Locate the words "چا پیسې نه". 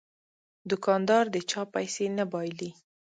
1.51-2.25